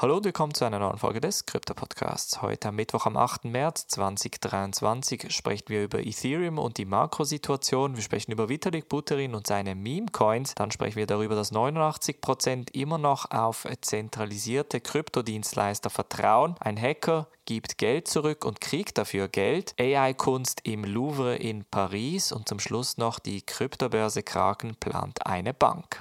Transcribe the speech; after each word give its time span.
Hallo 0.00 0.18
und 0.18 0.24
willkommen 0.24 0.54
zu 0.54 0.64
einer 0.64 0.78
neuen 0.78 0.96
Folge 0.96 1.20
des 1.20 1.44
Krypto 1.44 1.74
Podcasts. 1.74 2.40
Heute 2.40 2.68
am 2.68 2.76
Mittwoch, 2.76 3.06
am 3.06 3.16
8. 3.16 3.46
März 3.46 3.88
2023, 3.88 5.34
sprechen 5.34 5.64
wir 5.66 5.82
über 5.82 5.98
Ethereum 5.98 6.60
und 6.60 6.78
die 6.78 6.84
Makrosituation. 6.84 7.96
Wir 7.96 8.04
sprechen 8.04 8.30
über 8.30 8.48
Vitalik 8.48 8.88
Buterin 8.88 9.34
und 9.34 9.48
seine 9.48 9.74
Meme-Coins. 9.74 10.54
Dann 10.54 10.70
sprechen 10.70 10.98
wir 10.98 11.08
darüber, 11.08 11.34
dass 11.34 11.52
89% 11.52 12.72
immer 12.76 12.98
noch 12.98 13.32
auf 13.32 13.66
zentralisierte 13.80 14.80
Kryptodienstleister 14.80 15.90
vertrauen. 15.90 16.54
Ein 16.60 16.80
Hacker 16.80 17.26
gibt 17.44 17.76
Geld 17.78 18.06
zurück 18.06 18.44
und 18.44 18.60
kriegt 18.60 18.98
dafür 18.98 19.26
Geld. 19.26 19.74
AI-Kunst 19.80 20.60
im 20.62 20.84
Louvre 20.84 21.34
in 21.34 21.64
Paris 21.64 22.30
und 22.30 22.48
zum 22.48 22.60
Schluss 22.60 22.98
noch 22.98 23.18
die 23.18 23.42
Kryptobörse 23.42 24.22
Kraken 24.22 24.76
plant 24.76 25.26
eine 25.26 25.52
Bank 25.54 26.00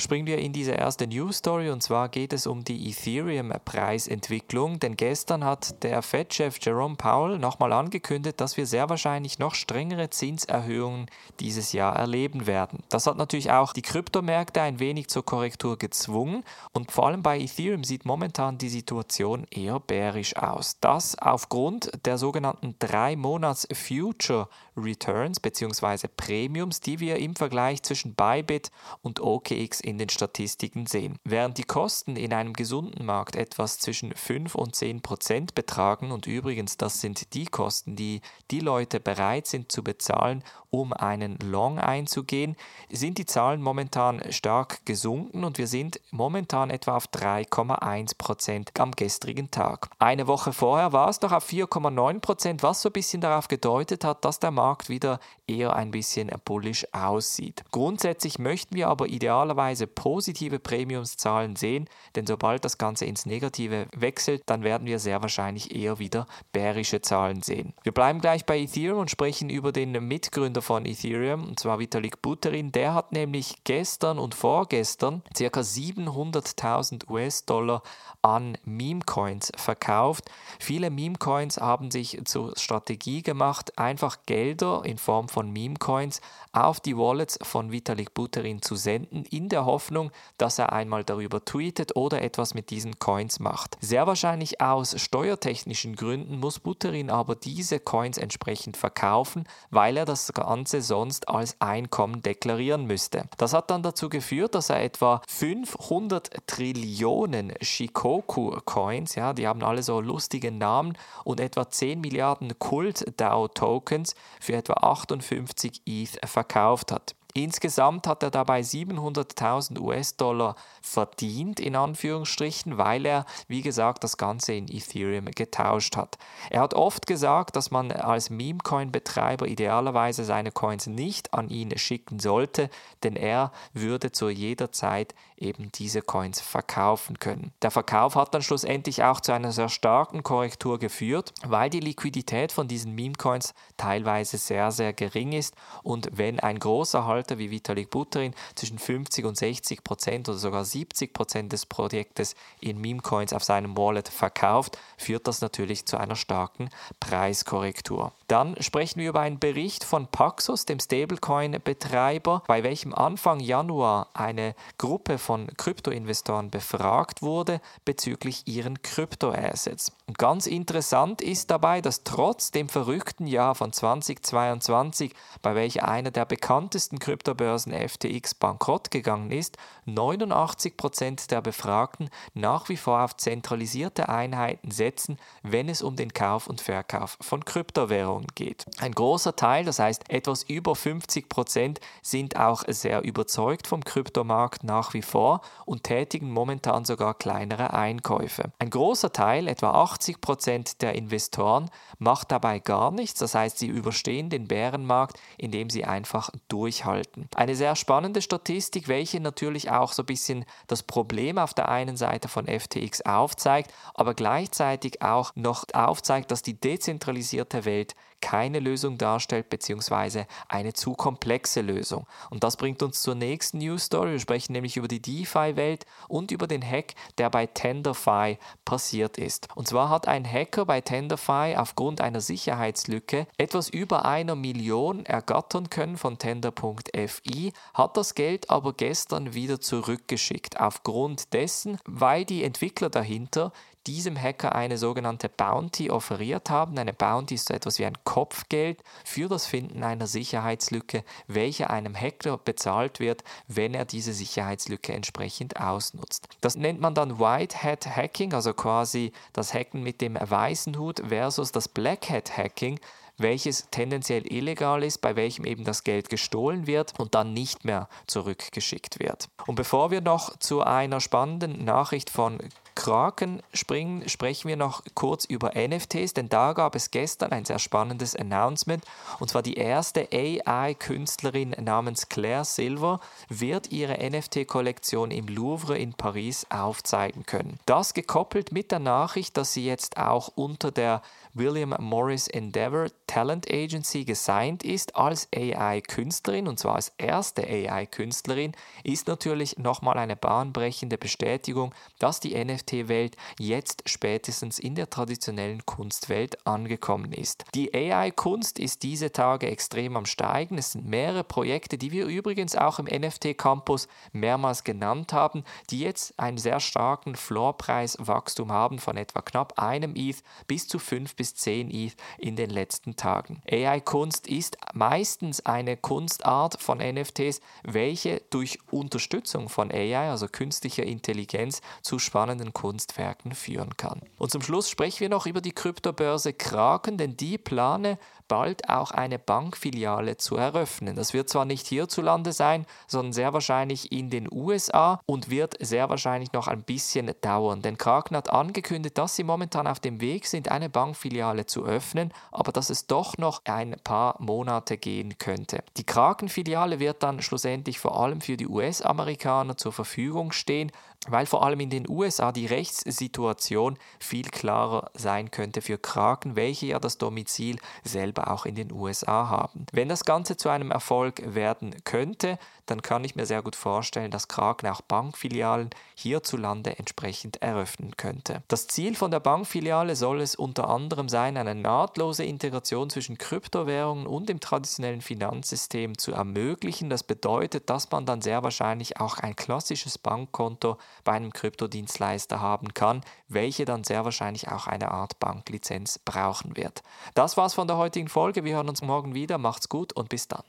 springen 0.00 0.26
wir 0.26 0.38
in 0.38 0.52
diese 0.52 0.72
erste 0.72 1.06
News 1.06 1.38
Story 1.38 1.70
und 1.70 1.82
zwar 1.82 2.08
geht 2.08 2.32
es 2.32 2.46
um 2.46 2.62
die 2.62 2.88
Ethereum-Preisentwicklung, 2.90 4.78
denn 4.78 4.96
gestern 4.96 5.44
hat 5.44 5.82
der 5.82 6.02
Fed-Chef 6.02 6.58
Jerome 6.60 6.94
Powell 6.96 7.38
nochmal 7.38 7.72
angekündigt, 7.72 8.40
dass 8.40 8.56
wir 8.56 8.66
sehr 8.66 8.88
wahrscheinlich 8.88 9.38
noch 9.38 9.54
strengere 9.54 10.10
Zinserhöhungen 10.10 11.06
dieses 11.40 11.72
Jahr 11.72 11.96
erleben 11.96 12.46
werden. 12.46 12.84
Das 12.88 13.06
hat 13.06 13.16
natürlich 13.16 13.50
auch 13.50 13.72
die 13.72 13.82
Kryptomärkte 13.82 14.62
ein 14.62 14.78
wenig 14.78 15.08
zur 15.08 15.24
Korrektur 15.24 15.76
gezwungen 15.76 16.44
und 16.72 16.92
vor 16.92 17.06
allem 17.08 17.22
bei 17.22 17.40
Ethereum 17.40 17.82
sieht 17.82 18.04
momentan 18.04 18.56
die 18.58 18.68
Situation 18.68 19.46
eher 19.50 19.80
bärisch 19.80 20.36
aus. 20.36 20.78
Das 20.80 21.18
aufgrund 21.18 21.90
der 22.06 22.18
sogenannten 22.18 22.76
3 22.78 23.16
Monats 23.16 23.66
Future 23.72 24.48
Returns 24.76 25.40
bzw. 25.40 26.06
Premiums, 26.16 26.80
die 26.80 27.00
wir 27.00 27.16
im 27.16 27.34
Vergleich 27.34 27.82
zwischen 27.82 28.14
Bybit 28.14 28.70
und 29.02 29.18
OKX 29.20 29.80
in 29.88 29.98
den 29.98 30.08
Statistiken 30.08 30.86
sehen. 30.86 31.18
Während 31.24 31.58
die 31.58 31.64
Kosten 31.64 32.16
in 32.16 32.32
einem 32.32 32.52
gesunden 32.52 33.04
Markt 33.04 33.36
etwas 33.36 33.78
zwischen 33.78 34.14
5 34.14 34.54
und 34.54 34.76
10 34.76 35.00
Prozent 35.00 35.54
betragen 35.54 36.12
und 36.12 36.26
übrigens 36.26 36.76
das 36.76 37.00
sind 37.00 37.34
die 37.34 37.46
Kosten, 37.46 37.96
die 37.96 38.20
die 38.50 38.60
Leute 38.60 39.00
bereit 39.00 39.46
sind 39.46 39.72
zu 39.72 39.82
bezahlen, 39.82 40.44
um 40.70 40.92
einen 40.92 41.38
Long 41.38 41.78
einzugehen, 41.78 42.56
sind 42.90 43.18
die 43.18 43.26
Zahlen 43.26 43.62
momentan 43.62 44.22
stark 44.30 44.84
gesunken 44.84 45.44
und 45.44 45.58
wir 45.58 45.66
sind 45.66 46.00
momentan 46.10 46.70
etwa 46.70 46.96
auf 46.96 47.08
3,1 47.08 48.18
Prozent 48.18 48.78
am 48.78 48.92
gestrigen 48.92 49.50
Tag. 49.50 49.88
Eine 49.98 50.26
Woche 50.26 50.52
vorher 50.52 50.92
war 50.92 51.08
es 51.08 51.20
noch 51.22 51.32
auf 51.32 51.48
4,9 51.48 52.20
Prozent, 52.20 52.62
was 52.62 52.82
so 52.82 52.90
ein 52.90 52.92
bisschen 52.92 53.20
darauf 53.20 53.48
gedeutet 53.48 54.04
hat, 54.04 54.24
dass 54.24 54.40
der 54.40 54.50
Markt 54.50 54.88
wieder 54.88 55.20
eher 55.46 55.74
ein 55.74 55.90
bisschen 55.90 56.30
bullish 56.44 56.86
aussieht. 56.92 57.64
Grundsätzlich 57.70 58.38
möchten 58.38 58.74
wir 58.74 58.88
aber 58.88 59.06
idealerweise 59.06 59.77
positive 59.86 60.58
Premiumszahlen 60.58 61.56
sehen, 61.56 61.88
denn 62.16 62.26
sobald 62.26 62.64
das 62.64 62.78
Ganze 62.78 63.04
ins 63.04 63.26
Negative 63.26 63.86
wechselt, 63.94 64.42
dann 64.46 64.62
werden 64.62 64.86
wir 64.86 64.98
sehr 64.98 65.22
wahrscheinlich 65.22 65.74
eher 65.74 65.98
wieder 65.98 66.26
bärische 66.52 67.00
Zahlen 67.00 67.42
sehen. 67.42 67.74
Wir 67.82 67.92
bleiben 67.92 68.20
gleich 68.20 68.44
bei 68.44 68.58
Ethereum 68.58 68.98
und 68.98 69.10
sprechen 69.10 69.50
über 69.50 69.72
den 69.72 69.92
Mitgründer 69.92 70.62
von 70.62 70.86
Ethereum, 70.86 71.44
und 71.44 71.60
zwar 71.60 71.78
Vitalik 71.78 72.22
Buterin. 72.22 72.72
Der 72.72 72.94
hat 72.94 73.12
nämlich 73.12 73.56
gestern 73.64 74.18
und 74.18 74.34
vorgestern 74.34 75.22
ca. 75.36 75.60
700.000 75.60 77.08
US-Dollar 77.08 77.82
an 78.22 78.58
Meme-Coins 78.64 79.52
verkauft. 79.56 80.30
Viele 80.58 80.90
Meme-Coins 80.90 81.58
haben 81.58 81.90
sich 81.90 82.20
zur 82.24 82.54
Strategie 82.56 83.22
gemacht, 83.22 83.78
einfach 83.78 84.18
Gelder 84.26 84.82
in 84.84 84.98
Form 84.98 85.28
von 85.28 85.52
Meme-Coins 85.52 86.20
auf 86.52 86.80
die 86.80 86.96
Wallets 86.96 87.38
von 87.42 87.70
Vitalik 87.72 88.14
Buterin 88.14 88.62
zu 88.62 88.74
senden, 88.76 89.24
in 89.24 89.48
der 89.48 89.64
Hoffnung, 89.68 90.10
dass 90.38 90.58
er 90.58 90.72
einmal 90.72 91.04
darüber 91.04 91.44
tweetet 91.44 91.94
oder 91.94 92.22
etwas 92.22 92.54
mit 92.54 92.70
diesen 92.70 92.98
Coins 92.98 93.38
macht. 93.38 93.76
Sehr 93.80 94.06
wahrscheinlich 94.06 94.60
aus 94.60 94.98
steuertechnischen 94.98 95.94
Gründen 95.94 96.40
muss 96.40 96.58
Buterin 96.58 97.10
aber 97.10 97.36
diese 97.36 97.78
Coins 97.78 98.18
entsprechend 98.18 98.76
verkaufen, 98.76 99.44
weil 99.70 99.96
er 99.96 100.06
das 100.06 100.32
Ganze 100.32 100.80
sonst 100.80 101.28
als 101.28 101.60
Einkommen 101.60 102.22
deklarieren 102.22 102.86
müsste. 102.86 103.24
Das 103.36 103.52
hat 103.52 103.70
dann 103.70 103.82
dazu 103.82 104.08
geführt, 104.08 104.54
dass 104.54 104.70
er 104.70 104.82
etwa 104.82 105.20
500 105.28 106.46
Trillionen 106.46 107.52
Shikoku-Coins, 107.60 109.14
ja, 109.14 109.34
die 109.34 109.46
haben 109.46 109.62
alle 109.62 109.82
so 109.82 110.00
lustige 110.00 110.50
Namen, 110.50 110.96
und 111.24 111.40
etwa 111.40 111.68
10 111.68 112.00
Milliarden 112.00 112.58
Kult-DAO-Tokens 112.58 114.14
für 114.40 114.54
etwa 114.54 114.74
58 114.74 115.82
ETH 115.84 116.18
verkauft 116.26 116.92
hat. 116.92 117.17
Insgesamt 117.44 118.08
hat 118.08 118.24
er 118.24 118.32
dabei 118.32 118.62
700.000 118.62 119.78
US-Dollar 119.78 120.56
verdient, 120.82 121.60
in 121.60 121.76
Anführungsstrichen, 121.76 122.78
weil 122.78 123.06
er, 123.06 123.26
wie 123.46 123.62
gesagt, 123.62 124.02
das 124.02 124.16
Ganze 124.16 124.54
in 124.54 124.66
Ethereum 124.66 125.26
getauscht 125.26 125.96
hat. 125.96 126.18
Er 126.50 126.62
hat 126.62 126.74
oft 126.74 127.06
gesagt, 127.06 127.54
dass 127.54 127.70
man 127.70 127.92
als 127.92 128.30
Meme-Coin-Betreiber 128.30 129.46
idealerweise 129.46 130.24
seine 130.24 130.50
Coins 130.50 130.88
nicht 130.88 131.32
an 131.32 131.48
ihn 131.48 131.78
schicken 131.78 132.18
sollte, 132.18 132.70
denn 133.04 133.14
er 133.14 133.52
würde 133.72 134.10
zu 134.10 134.30
jeder 134.30 134.72
Zeit 134.72 135.14
eben 135.36 135.70
diese 135.72 136.02
Coins 136.02 136.40
verkaufen 136.40 137.20
können. 137.20 137.52
Der 137.62 137.70
Verkauf 137.70 138.16
hat 138.16 138.34
dann 138.34 138.42
schlussendlich 138.42 139.04
auch 139.04 139.20
zu 139.20 139.30
einer 139.30 139.52
sehr 139.52 139.68
starken 139.68 140.24
Korrektur 140.24 140.80
geführt, 140.80 141.32
weil 141.44 141.70
die 141.70 141.78
Liquidität 141.78 142.50
von 142.50 142.66
diesen 142.66 142.96
Meme-Coins 142.96 143.54
teilweise 143.76 144.38
sehr, 144.38 144.72
sehr 144.72 144.92
gering 144.92 145.32
ist 145.32 145.54
und 145.84 146.10
wenn 146.12 146.40
ein 146.40 146.58
großer 146.58 147.06
Halter 147.28 147.38
wie 147.38 147.50
Vitalik 147.50 147.90
Buterin 147.90 148.32
zwischen 148.54 148.78
50 148.78 149.26
und 149.26 149.36
60 149.36 149.84
Prozent 149.84 150.28
oder 150.28 150.38
sogar 150.38 150.64
70 150.64 151.12
Prozent 151.12 151.52
des 151.52 151.66
Projektes 151.66 152.34
in 152.60 152.80
Meme-Coins 152.80 153.34
auf 153.34 153.44
seinem 153.44 153.76
Wallet 153.76 154.08
verkauft, 154.08 154.78
führt 154.96 155.28
das 155.28 155.42
natürlich 155.42 155.84
zu 155.84 155.98
einer 155.98 156.16
starken 156.16 156.70
Preiskorrektur. 157.00 158.12
Dann 158.28 158.56
sprechen 158.62 159.00
wir 159.00 159.10
über 159.10 159.20
einen 159.20 159.38
Bericht 159.38 159.84
von 159.84 160.06
Paxos, 160.06 160.64
dem 160.64 160.80
Stablecoin-Betreiber, 160.80 162.44
bei 162.46 162.62
welchem 162.62 162.94
Anfang 162.94 163.40
Januar 163.40 164.08
eine 164.14 164.54
Gruppe 164.78 165.18
von 165.18 165.48
Kryptoinvestoren 165.56 166.50
befragt 166.50 167.20
wurde 167.20 167.60
bezüglich 167.84 168.46
ihren 168.46 168.82
Kryptoassets. 168.82 169.92
Und 170.06 170.18
ganz 170.18 170.46
interessant 170.46 171.20
ist 171.20 171.50
dabei, 171.50 171.82
dass 171.82 172.04
trotz 172.04 172.50
dem 172.50 172.68
verrückten 172.68 173.26
Jahr 173.26 173.54
von 173.54 173.72
2022, 173.72 175.12
bei 175.42 175.54
welcher 175.54 175.86
einer 175.88 176.10
der 176.10 176.24
bekanntesten 176.24 176.98
Kryptobörsen 177.18 177.72
FTX 177.72 178.34
bankrott 178.34 178.92
gegangen 178.92 179.32
ist, 179.32 179.56
89% 179.88 181.28
der 181.28 181.40
Befragten 181.40 182.10
nach 182.32 182.68
wie 182.68 182.76
vor 182.76 183.02
auf 183.02 183.16
zentralisierte 183.16 184.08
Einheiten 184.08 184.70
setzen, 184.70 185.18
wenn 185.42 185.68
es 185.68 185.82
um 185.82 185.96
den 185.96 186.12
Kauf 186.12 186.46
und 186.46 186.60
Verkauf 186.60 187.18
von 187.20 187.44
Kryptowährungen 187.44 188.28
geht. 188.36 188.66
Ein 188.78 188.92
großer 188.92 189.34
Teil, 189.34 189.64
das 189.64 189.80
heißt 189.80 190.10
etwas 190.10 190.44
über 190.44 190.76
50 190.76 191.28
Prozent, 191.28 191.80
sind 192.02 192.36
auch 192.36 192.62
sehr 192.68 193.02
überzeugt 193.02 193.66
vom 193.66 193.82
Kryptomarkt 193.82 194.62
nach 194.62 194.94
wie 194.94 195.02
vor 195.02 195.40
und 195.64 195.82
tätigen 195.82 196.30
momentan 196.30 196.84
sogar 196.84 197.14
kleinere 197.14 197.72
Einkäufe. 197.72 198.52
Ein 198.60 198.70
großer 198.70 199.12
Teil, 199.12 199.48
etwa 199.48 199.72
80 199.72 200.20
Prozent 200.20 200.82
der 200.82 200.94
Investoren, 200.94 201.68
macht 201.98 202.30
dabei 202.30 202.60
gar 202.60 202.92
nichts, 202.92 203.18
das 203.18 203.34
heißt, 203.34 203.58
sie 203.58 203.66
überstehen 203.66 204.30
den 204.30 204.46
Bärenmarkt, 204.46 205.18
indem 205.36 205.68
sie 205.68 205.84
einfach 205.84 206.30
durchhalten. 206.46 206.97
Eine 207.34 207.54
sehr 207.54 207.76
spannende 207.76 208.22
Statistik, 208.22 208.88
welche 208.88 209.20
natürlich 209.20 209.70
auch 209.70 209.92
so 209.92 210.02
ein 210.02 210.06
bisschen 210.06 210.44
das 210.66 210.82
Problem 210.82 211.38
auf 211.38 211.54
der 211.54 211.68
einen 211.68 211.96
Seite 211.96 212.28
von 212.28 212.46
FTX 212.46 213.02
aufzeigt, 213.02 213.72
aber 213.94 214.14
gleichzeitig 214.14 215.02
auch 215.02 215.32
noch 215.34 215.64
aufzeigt, 215.72 216.30
dass 216.30 216.42
die 216.42 216.58
dezentralisierte 216.58 217.64
Welt 217.64 217.94
keine 218.20 218.60
Lösung 218.60 218.98
darstellt, 218.98 219.50
beziehungsweise 219.50 220.26
eine 220.48 220.72
zu 220.72 220.94
komplexe 220.94 221.60
Lösung. 221.60 222.06
Und 222.30 222.44
das 222.44 222.56
bringt 222.56 222.82
uns 222.82 223.02
zur 223.02 223.14
nächsten 223.14 223.58
News 223.58 223.84
Story. 223.84 224.12
Wir 224.12 224.18
sprechen 224.18 224.52
nämlich 224.52 224.76
über 224.76 224.88
die 224.88 225.00
DeFi-Welt 225.00 225.86
und 226.08 226.30
über 226.30 226.46
den 226.46 226.62
Hack, 226.62 226.94
der 227.18 227.30
bei 227.30 227.46
Tenderfy 227.46 228.38
passiert 228.64 229.18
ist. 229.18 229.48
Und 229.54 229.68
zwar 229.68 229.88
hat 229.88 230.08
ein 230.08 230.30
Hacker 230.30 230.66
bei 230.66 230.80
Tenderfy 230.80 231.54
aufgrund 231.56 232.00
einer 232.00 232.20
Sicherheitslücke 232.20 233.26
etwas 233.36 233.68
über 233.68 234.04
einer 234.04 234.34
Million 234.34 235.06
ergattern 235.06 235.70
können 235.70 235.96
von 235.96 236.18
Tender.fi, 236.18 237.52
hat 237.74 237.96
das 237.96 238.14
Geld 238.14 238.50
aber 238.50 238.72
gestern 238.72 239.34
wieder 239.34 239.60
zurückgeschickt. 239.60 240.60
Aufgrund 240.60 241.32
dessen, 241.32 241.78
weil 241.84 242.24
die 242.24 242.44
Entwickler 242.44 242.90
dahinter 242.90 243.52
diesem 243.88 244.20
Hacker 244.20 244.54
eine 244.54 244.76
sogenannte 244.76 245.30
Bounty 245.30 245.90
offeriert 245.90 246.50
haben. 246.50 246.78
Eine 246.78 246.92
Bounty 246.92 247.36
ist 247.36 247.48
so 247.48 247.54
etwas 247.54 247.78
wie 247.78 247.86
ein 247.86 247.96
Kopfgeld 248.04 248.82
für 249.02 249.28
das 249.28 249.46
Finden 249.46 249.82
einer 249.82 250.06
Sicherheitslücke, 250.06 251.02
welche 251.26 251.70
einem 251.70 251.96
Hacker 251.98 252.36
bezahlt 252.36 253.00
wird, 253.00 253.24
wenn 253.48 253.72
er 253.72 253.86
diese 253.86 254.12
Sicherheitslücke 254.12 254.92
entsprechend 254.92 255.58
ausnutzt. 255.58 256.28
Das 256.42 256.56
nennt 256.56 256.80
man 256.80 256.94
dann 256.94 257.18
White 257.18 257.62
Hat 257.62 257.86
Hacking, 257.86 258.34
also 258.34 258.52
quasi 258.52 259.12
das 259.32 259.54
Hacken 259.54 259.82
mit 259.82 260.02
dem 260.02 260.18
weißen 260.20 260.78
Hut 260.78 261.02
versus 261.08 261.50
das 261.50 261.66
Black 261.68 262.10
Hat 262.10 262.36
Hacking 262.36 262.78
welches 263.18 263.68
tendenziell 263.70 264.24
illegal 264.32 264.82
ist, 264.82 265.00
bei 265.00 265.16
welchem 265.16 265.44
eben 265.44 265.64
das 265.64 265.84
Geld 265.84 266.08
gestohlen 266.08 266.66
wird 266.66 266.94
und 266.98 267.14
dann 267.14 267.34
nicht 267.34 267.64
mehr 267.64 267.88
zurückgeschickt 268.06 269.00
wird. 269.00 269.28
Und 269.46 269.56
bevor 269.56 269.90
wir 269.90 270.00
noch 270.00 270.38
zu 270.38 270.62
einer 270.62 271.00
spannenden 271.00 271.64
Nachricht 271.64 272.10
von 272.10 272.38
Kraken 272.78 273.42
springen, 273.52 274.08
sprechen 274.08 274.46
wir 274.46 274.56
noch 274.56 274.84
kurz 274.94 275.24
über 275.24 275.50
NFTs, 275.56 276.14
denn 276.14 276.28
da 276.28 276.52
gab 276.52 276.76
es 276.76 276.92
gestern 276.92 277.32
ein 277.32 277.44
sehr 277.44 277.58
spannendes 277.58 278.14
Announcement 278.14 278.84
und 279.18 279.28
zwar 279.28 279.42
die 279.42 279.54
erste 279.54 280.06
AI-Künstlerin 280.12 281.56
namens 281.60 282.08
Claire 282.08 282.44
Silver 282.44 283.00
wird 283.28 283.72
ihre 283.72 283.98
NFT-Kollektion 284.08 285.10
im 285.10 285.26
Louvre 285.26 285.76
in 285.76 285.94
Paris 285.94 286.46
aufzeigen 286.50 287.26
können. 287.26 287.58
Das 287.66 287.94
gekoppelt 287.94 288.52
mit 288.52 288.70
der 288.70 288.78
Nachricht, 288.78 289.36
dass 289.36 289.54
sie 289.54 289.66
jetzt 289.66 289.96
auch 289.96 290.30
unter 290.36 290.70
der 290.70 291.02
William 291.34 291.74
Morris 291.80 292.28
Endeavor 292.28 292.86
Talent 293.06 293.50
Agency 293.50 294.04
gesigned 294.04 294.62
ist 294.62 294.94
als 294.96 295.28
AI-Künstlerin 295.34 296.46
und 296.46 296.58
zwar 296.58 296.76
als 296.76 296.92
erste 296.96 297.42
AI-Künstlerin, 297.42 298.52
ist 298.84 299.08
natürlich 299.08 299.58
nochmal 299.58 299.98
eine 299.98 300.14
bahnbrechende 300.16 300.96
Bestätigung, 300.96 301.74
dass 301.98 302.20
die 302.20 302.34
NFT-Welt 302.68 303.16
jetzt 303.38 303.82
spätestens 303.86 304.58
in 304.58 304.74
der 304.74 304.90
traditionellen 304.90 305.64
Kunstwelt 305.64 306.46
angekommen 306.46 307.12
ist. 307.12 307.44
Die 307.54 307.74
AI-Kunst 307.74 308.58
ist 308.58 308.82
diese 308.82 309.12
Tage 309.12 309.48
extrem 309.48 309.96
am 309.96 310.06
Steigen. 310.06 310.58
Es 310.58 310.72
sind 310.72 310.86
mehrere 310.86 311.24
Projekte, 311.24 311.78
die 311.78 311.92
wir 311.92 312.06
übrigens 312.06 312.56
auch 312.56 312.78
im 312.78 312.86
NFT-Campus 312.86 313.88
mehrmals 314.12 314.64
genannt 314.64 315.12
haben, 315.12 315.44
die 315.70 315.80
jetzt 315.80 316.18
einen 316.18 316.38
sehr 316.38 316.60
starken 316.60 317.16
Floorpreiswachstum 317.16 318.52
haben 318.52 318.78
von 318.78 318.96
etwa 318.96 319.22
knapp 319.22 319.58
einem 319.58 319.94
ETH 319.96 320.22
bis 320.46 320.68
zu 320.68 320.78
5 320.78 321.16
bis 321.16 321.34
10 321.34 321.70
ETH 321.70 321.96
in 322.18 322.36
den 322.36 322.50
letzten 322.50 322.96
Tagen. 322.96 323.42
AI-Kunst 323.50 324.26
ist 324.26 324.56
meistens 324.74 325.44
eine 325.46 325.76
Kunstart 325.76 326.60
von 326.60 326.78
NFTs, 326.78 327.40
welche 327.62 328.22
durch 328.30 328.58
Unterstützung 328.70 329.48
von 329.48 329.70
AI, 329.70 330.10
also 330.10 330.28
künstlicher 330.28 330.84
Intelligenz, 330.84 331.60
zu 331.82 331.98
spannenden 331.98 332.47
Kunstwerken 332.52 333.34
führen 333.34 333.76
kann. 333.76 334.00
Und 334.18 334.30
zum 334.30 334.42
Schluss 334.42 334.70
sprechen 334.70 335.00
wir 335.00 335.08
noch 335.08 335.26
über 335.26 335.40
die 335.40 335.52
Kryptobörse 335.52 336.32
Kraken, 336.32 336.98
denn 336.98 337.16
die 337.16 337.38
plane 337.38 337.98
bald 338.28 338.68
auch 338.68 338.90
eine 338.90 339.18
Bankfiliale 339.18 340.18
zu 340.18 340.36
eröffnen. 340.36 340.94
Das 340.94 341.14
wird 341.14 341.28
zwar 341.28 341.44
nicht 341.44 341.66
hierzulande 341.66 342.32
sein, 342.32 342.66
sondern 342.86 343.12
sehr 343.12 343.32
wahrscheinlich 343.32 343.90
in 343.90 344.10
den 344.10 344.28
USA 344.30 345.00
und 345.06 345.30
wird 345.30 345.56
sehr 345.60 345.88
wahrscheinlich 345.88 346.32
noch 346.32 346.46
ein 346.46 346.62
bisschen 346.62 347.10
dauern. 347.22 347.62
Denn 347.62 347.78
Kraken 347.78 348.16
hat 348.16 348.30
angekündigt, 348.30 348.98
dass 348.98 349.16
sie 349.16 349.24
momentan 349.24 349.66
auf 349.66 349.80
dem 349.80 350.00
Weg 350.00 350.26
sind, 350.26 350.50
eine 350.50 350.68
Bankfiliale 350.68 351.46
zu 351.46 351.64
öffnen, 351.64 352.12
aber 352.30 352.52
dass 352.52 352.70
es 352.70 352.86
doch 352.86 353.16
noch 353.18 353.42
ein 353.46 353.76
paar 353.82 354.16
Monate 354.20 354.76
gehen 354.76 355.16
könnte. 355.18 355.64
Die 355.76 355.84
Kraken-Filiale 355.84 356.78
wird 356.78 357.02
dann 357.02 357.22
schlussendlich 357.22 357.78
vor 357.78 357.98
allem 357.98 358.20
für 358.20 358.36
die 358.36 358.46
US-Amerikaner 358.46 359.56
zur 359.56 359.72
Verfügung 359.72 360.32
stehen, 360.32 360.70
weil 361.06 361.26
vor 361.26 361.44
allem 361.44 361.60
in 361.60 361.70
den 361.70 361.88
USA 361.88 362.32
die 362.32 362.46
Rechtssituation 362.46 363.78
viel 364.00 364.28
klarer 364.28 364.90
sein 364.94 365.30
könnte 365.30 365.62
für 365.62 365.78
Kraken, 365.78 366.36
welche 366.36 366.66
ja 366.66 366.78
das 366.78 366.98
Domizil 366.98 367.58
selber 367.84 368.30
auch 368.30 368.46
in 368.46 368.54
den 368.54 368.72
USA 368.72 369.28
haben. 369.28 369.66
Wenn 369.72 369.88
das 369.88 370.04
Ganze 370.04 370.36
zu 370.36 370.48
einem 370.48 370.70
Erfolg 370.70 371.22
werden 371.34 371.74
könnte, 371.84 372.38
dann 372.70 372.82
kann 372.82 373.04
ich 373.04 373.16
mir 373.16 373.26
sehr 373.26 373.42
gut 373.42 373.56
vorstellen, 373.56 374.10
dass 374.10 374.28
Kraken 374.28 374.68
auch 374.68 374.80
Bankfilialen 374.82 375.70
hierzulande 375.94 376.78
entsprechend 376.78 377.40
eröffnen 377.42 377.96
könnte. 377.96 378.42
Das 378.48 378.66
Ziel 378.66 378.94
von 378.94 379.10
der 379.10 379.20
Bankfiliale 379.20 379.96
soll 379.96 380.20
es 380.20 380.34
unter 380.34 380.68
anderem 380.68 381.08
sein, 381.08 381.36
eine 381.36 381.54
nahtlose 381.54 382.24
Integration 382.24 382.90
zwischen 382.90 383.18
Kryptowährungen 383.18 384.06
und 384.06 384.28
dem 384.28 384.40
traditionellen 384.40 385.00
Finanzsystem 385.00 385.96
zu 385.96 386.12
ermöglichen. 386.12 386.90
Das 386.90 387.02
bedeutet, 387.02 387.70
dass 387.70 387.90
man 387.90 388.06
dann 388.06 388.20
sehr 388.20 388.42
wahrscheinlich 388.42 389.00
auch 389.00 389.18
ein 389.18 389.36
klassisches 389.36 389.98
Bankkonto 389.98 390.78
bei 391.04 391.12
einem 391.12 391.32
Kryptodienstleister 391.32 392.40
haben 392.40 392.74
kann, 392.74 393.02
welche 393.28 393.64
dann 393.64 393.84
sehr 393.84 394.04
wahrscheinlich 394.04 394.48
auch 394.48 394.66
eine 394.66 394.90
Art 394.90 395.18
Banklizenz 395.18 395.98
brauchen 395.98 396.56
wird. 396.56 396.82
Das 397.14 397.36
war's 397.36 397.54
von 397.54 397.66
der 397.66 397.76
heutigen 397.76 398.08
Folge. 398.08 398.44
Wir 398.44 398.56
hören 398.56 398.68
uns 398.68 398.82
morgen 398.82 399.14
wieder. 399.14 399.38
Macht's 399.38 399.68
gut 399.68 399.92
und 399.92 400.08
bis 400.08 400.28
dann. 400.28 400.42